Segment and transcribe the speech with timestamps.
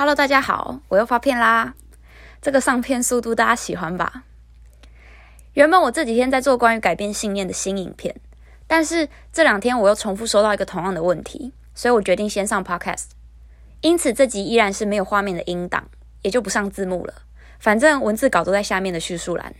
[0.00, 1.74] Hello，大家好，我又发片啦。
[2.40, 4.24] 这个上片速度大家喜欢吧？
[5.52, 8.18] 原本我这几天在做关于改变信念的新影片，
[8.66, 13.08] 但是这两天我又重复收到一个同样的问题，所以我决定先上 Podcast。
[13.82, 15.90] 因此这集依然是没有画面的音档，
[16.22, 17.12] 也就不上字幕了。
[17.58, 19.54] 反正文字稿都在下面的叙述栏。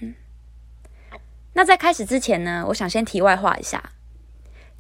[1.53, 3.91] 那在开始之前呢，我想先题外话一下。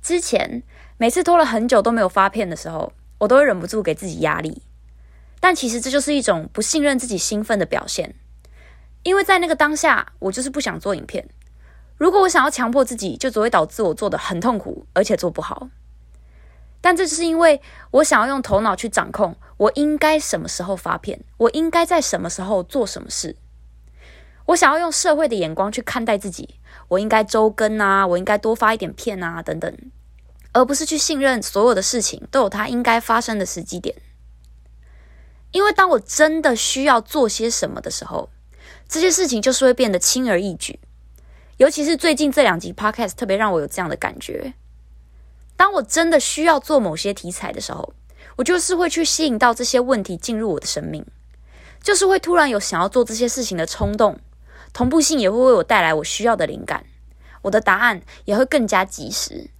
[0.01, 0.63] 之前
[0.97, 4.63] 每次拖了很久都没有发片的时候，我都会忍不住给自己压力。
[5.41, 8.15] 但其实这就是一种不信任自己兴奋的表现，
[9.03, 11.29] 因为在那个当下，我就是不想做影片。
[11.97, 15.69] 如果我想要强迫自己，就只会导致我做的很痛苦，而且做不好。
[16.83, 23.37] 但这就是因为我想要用头脑去掌控，我应该什么时候发片，我应该在什么时候做什么事。
[24.47, 26.57] 我想要用社会的眼光去看待自己，
[26.89, 29.75] 我应该周更啊，我应该多发一点片啊，等等，
[30.53, 33.95] 而不是去信任所有的事情都有它应该发生的时机点。
[35.53, 38.29] 因为当我真的需要做些什么的时候，
[38.89, 40.79] 这些事情就是会变得轻而易举。
[41.57, 44.55] 尤其是最近这两集 podcast 特别让我有这样的感觉。
[45.57, 47.92] 当我真的需要做某些题材的时候，
[48.37, 51.05] 我就是会去吸引到这些问题进入我的生命，
[51.83, 54.19] 就是会突然有想要做这些事情的冲动，
[54.73, 56.87] 同步性也会为我带来我需要的灵感，
[57.42, 59.51] 我的答案也会更加及时。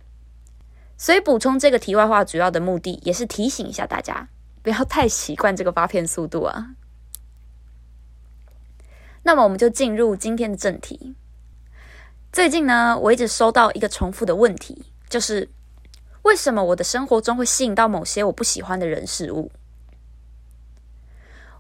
[0.97, 4.29] 所以补充这个题外话，主要的目的也是提醒一下大家。
[4.63, 6.71] 不要太习惯这个发片速度啊！
[9.25, 11.15] 那么我们就进入今天的正题。
[12.33, 15.49] 最近呢，我一直收到一个重复的问题，就是
[16.23, 19.51] 为什么我的生活中会吸引到某些我不喜欢的人事物？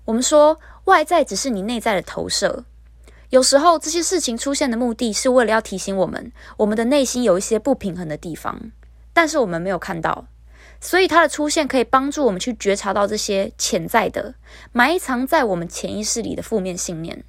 [0.04, 2.64] 我们说外在只是你内在的投射，
[3.30, 8.70] 有时候这些事情出现的目的是为了要提醒我们，我们的内心有一些不平衡的地方，
[9.12, 10.26] 但是我们没有看到。
[10.80, 14.34] 所以它的出现可以帮助我们去觉察到这些潜在的、
[14.72, 17.22] 埋藏在我们潜意识里的负面信念。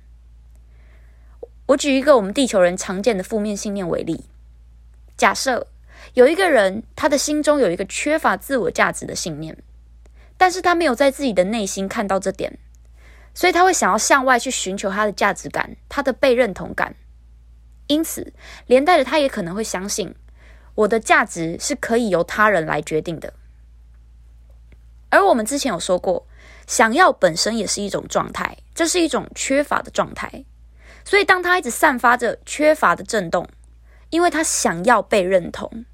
[1.68, 4.26] 我举一个我们地球人常见的负面信念为例：
[5.18, 5.68] 假设
[6.14, 9.58] 有一个人，他的心中有一个缺乏自我价值的信念，
[10.38, 12.58] 但是他没有在自己的内心看到这点，
[13.34, 16.96] 所以他会想要向外去寻求他的价值感、他的被认同感，
[17.88, 18.34] 因此
[18.66, 20.16] 连带着他也可能会相信，
[20.76, 23.34] 我的价值是可以由他人来决定的。
[25.12, 26.26] 而我们之前有说过，
[26.66, 30.46] 想要本身也是一种状态，这是一种缺乏的状态。
[31.06, 33.48] 所以，当他一直散发着缺乏的震动，
[34.10, 35.86] 因为他想要被认同，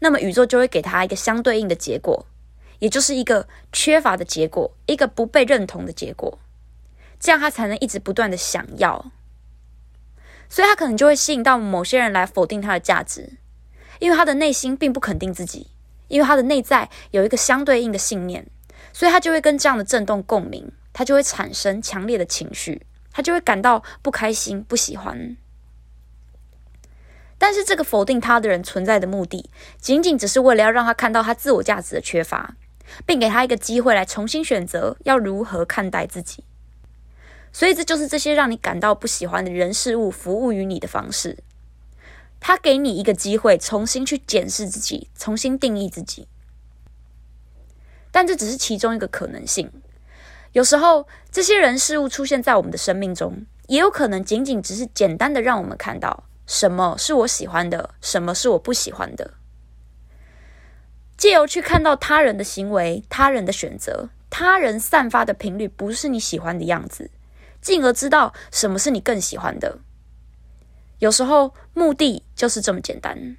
[0.00, 2.26] 那么宇宙就会给他一个相对应的结果，
[2.80, 6.38] 也就是一个缺乏的结果，一个不被认同的结果。
[7.18, 9.12] 这样他才能一直不断的想要，
[10.48, 13.38] 所以他可能就会吸引到某些人来否定他的价值，
[13.98, 15.68] 因为他的内心并不肯定自己。
[16.10, 18.46] 因为他的内在有一个相对应的信念，
[18.92, 22.82] 所以他就会跟这样的震动共鸣，他就会产生强烈的情绪，
[23.12, 25.36] 他就会感到不开心、不喜欢。
[27.38, 29.48] 但是，这个否定他的人存在的目的，
[29.78, 32.54] 仅仅只是为了要让他看到他自我价值的缺乏，
[33.06, 36.44] 并给他一个机会来重新选择要如何看待自己。
[37.50, 41.38] 所以，这就是这些让你感到不喜欢的人事物服务于你的方式。
[42.40, 46.26] 他给你一个机会，重新去检视自己，重新定义自己。
[48.10, 49.70] 但这只是其中一个可能性。
[50.52, 59.34] 有时候，这些人事物出现在我们的生命中，也有可能仅仅只是简单的让我们看到什么是我喜欢的，什么是我不喜欢的。
[61.16, 67.10] 借由去看到他人的行为、他人的选择、他人散发的频率不是你喜欢的样子，
[67.60, 69.78] 进而知道什么是你更喜欢的。
[71.00, 73.36] 有时候目的就是这么简单，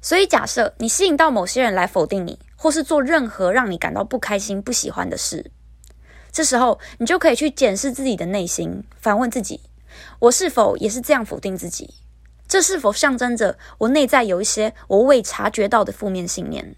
[0.00, 5.52] 所以假设你吸引到某些人来否定你，或是做任何让你感到不开心、不喜欢的事，
[6.32, 9.60] 这时候你就可以去检视自己的内心，反问自己：
[10.18, 11.94] 我是否也是这样否定自己？
[12.48, 16.74] 这是否象征着我内在有一些我未察觉到的负面信念？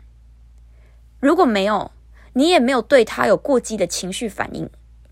[1.18, 1.90] 如果没有，
[2.34, 4.68] 你也没有对他有过激的情绪反应，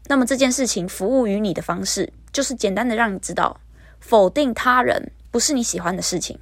[0.09, 2.13] 那么这件事情服务于你的方式。
[2.35, 3.61] 就是简单的让你知道，
[4.01, 6.39] 否定他人不是你喜欢的事情，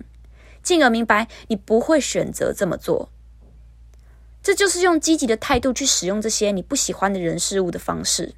[0.63, 3.11] 进而明白你不会选择这么做。
[4.43, 8.35] 这就是用积极的态度去使用这些你不喜欢的人事物的方式，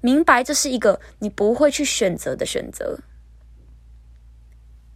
[0.00, 2.98] 明白这是一个你不会去选择的选择。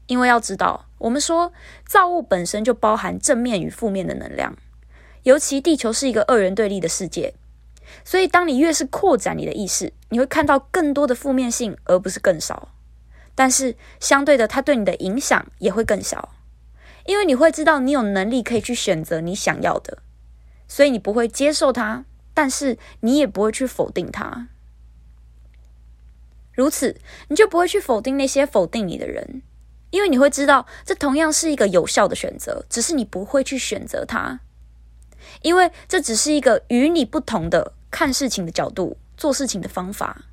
[0.09, 1.53] 因为要知道，我们说
[1.87, 4.57] 造物本身就包含正面与负面的能量，
[5.23, 7.35] 尤其地球是一个二元对立的世界。
[8.05, 12.75] 所以，当你越是扩展你的意识，你会看到更多的负面性，而不是更少。
[13.35, 16.31] 但是，相对的，它对你的影响也会更小，
[17.07, 19.99] 因为你会知道你有能力可以去选择你想要的，
[20.67, 22.05] 所以你不会接受它，
[22.35, 24.49] 但是你也不会去否定它。
[26.53, 26.97] 如此，
[27.29, 29.43] 你就不会去否定那些否定你的人，
[29.91, 34.41] 因为你会知道这同样是一个有效的选择，只是你不会去选择它，
[35.43, 40.25] 因为这只是一个与你不同的看事情的角度、做事情的方法。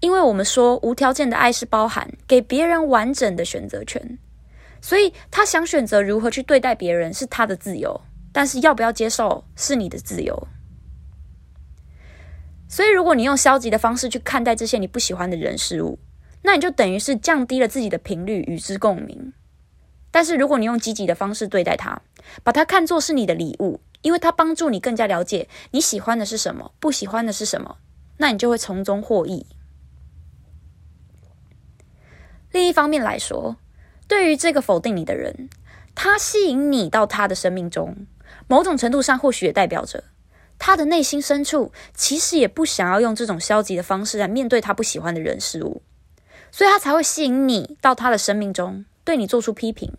[0.00, 4.18] 因为我们说无条件的爱是包含给别人完整的选择权，
[4.80, 8.00] 所以他想选择如何去对待别人是他的自由，
[8.32, 10.46] 但是要不要接受是你的自由。
[12.68, 15.98] 所以，如果你用消极的方式去看待这些你不喜欢的人事物，
[16.42, 19.32] 那你就等于是降低了自己的频率与之共鸣。
[20.10, 22.02] 但是，如果你用积极的方式对待它，
[22.44, 27.78] 把它看作是你的礼物，因为它帮助你更加了解你喜欢的是什么，不喜欢的是什么，
[28.18, 29.46] 那你就会从中获益。
[32.50, 33.56] 另一方面来说，
[34.06, 35.50] 对于这个否定你的人，
[35.94, 38.06] 他吸引你到他的生命中，
[38.46, 40.04] 某种程度上或许也代表着
[40.58, 45.82] 他的内心深处其实也不想要用这种消极的方式来面对他不喜欢的人事物，
[46.50, 49.92] 所以他才会吸引你到他的生命中，对你做出批评，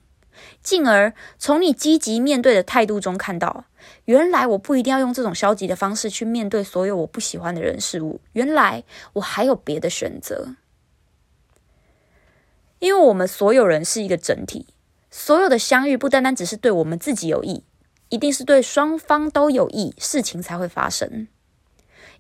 [0.62, 3.66] 进而从你积极面对的态度中看到，
[4.06, 8.84] 原来我不一定要用这种消极的方式去面对所有我不喜欢的人事物，原来
[9.14, 10.56] 我还有别的选择。
[12.80, 14.68] 因为我们所有人是一个整体，
[15.12, 17.64] 所有的相遇不单单只是对我们自己有益，
[18.08, 21.28] 一定是对双方都有益，事情才会发生。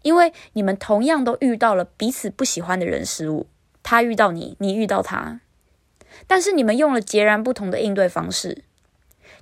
[0.01, 3.47] 因为你们同样都遇到了彼此不喜欢的人事物，
[3.83, 5.39] 他遇到你，你遇到他，
[6.27, 8.63] 但是你们用了截然不同的应对方式，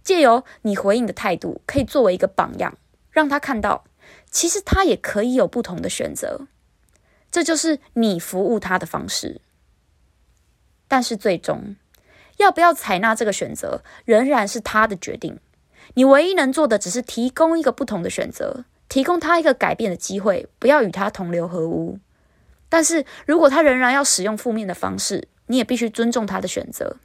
[0.04, 2.78] 借由你回应的态度，可以作为一个榜样，
[3.12, 3.86] 让他看到，
[4.32, 6.48] 其实他也可以有不同的选择，
[7.30, 9.42] 这就是你服务他的方式。
[10.88, 11.76] 但是最终，
[12.38, 15.40] 要不要采纳这个选择，仍然是他的决定。
[15.96, 22.00] 你唯一能做的，只是提供一个不同的选择，提供他一个改变的机会，不要与他同流合污。
[22.70, 26.98] 但是如果他仍然要使用负面的方式，你也必须尊重他的选择。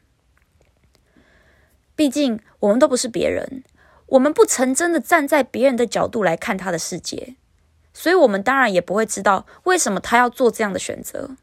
[1.97, 3.65] 毕竟我们都不是别人，
[4.06, 7.37] 我们不曾真的站在别人的角度来看他的世界，
[7.93, 11.37] 所以我们当然也不会知道为什么他要做这样的选择。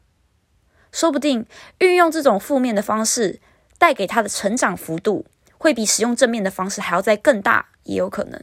[0.92, 1.46] 说不定
[1.78, 3.40] 运用这种负面的方式
[3.78, 5.24] 带给他的成长幅度，
[5.56, 8.42] 会比使用正面的方式还要再更大，也有可能。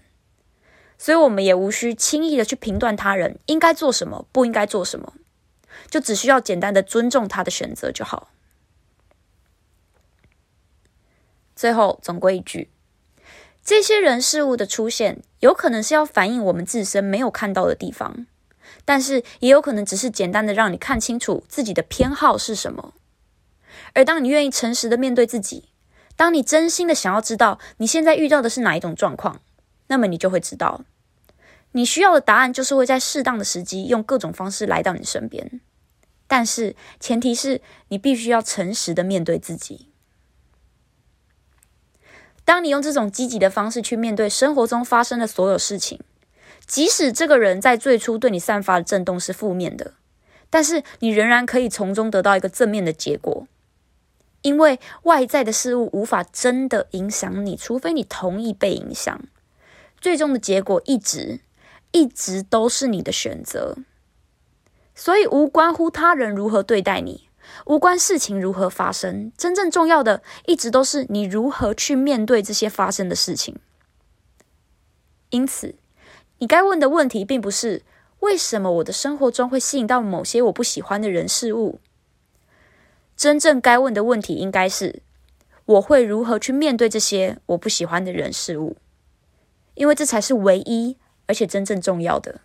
[0.97, 5.13] 所以，我们也无需轻易的去评断他人应该做什么，不应该做什么，
[5.89, 8.29] 就只需要简单的尊重他的选择就好。
[11.57, 12.69] 最后，总归一句，
[13.65, 18.27] 这些人事物的出现，有可能是要反映我们自身没有看到的地方。
[18.85, 22.93] 但是也有可能只是简单的让你看清楚自己的偏好是什么，
[23.93, 25.69] 而当你愿意诚实的面对自己，
[26.15, 29.41] 当你真心的想要知道你现在遇到的是哪一种状况，
[29.87, 30.85] 那么你就会知道，
[31.71, 35.59] 你需要的答案就是会在适当的时机用各种方式来到你身边。
[36.27, 39.86] 但是前提是你必须要诚实的面对自己。
[42.47, 45.99] 当你用这种积极的方式去面对生活中发生的所有事情。
[46.65, 49.95] 即使这个人在最初对你散发的震动是负面的，
[50.49, 53.45] 但是你仍然可以从中得到一个正面的结果，
[54.43, 59.21] 因为外在的事物无法真的影响你，除非你同意被影响。
[59.99, 61.41] 最终的结果一直
[61.91, 63.75] 一直都是你的选择，
[64.95, 67.26] 所以无关乎他人如何对待你，
[67.65, 73.57] 无关事情如何发生，真正重要的一直都是你如何去面对这些发生的事情。
[75.29, 75.75] 因此。
[76.39, 77.81] 你该问的问题，并不是
[78.19, 81.79] 为什么我的生活中会吸引到某些我不喜欢的人事物。
[83.15, 85.01] 真正该问的问题，应该是
[85.65, 88.77] 我会如何去面对这些我不喜欢的人事物，
[89.73, 92.41] 因为这才是唯一而且真正重要的。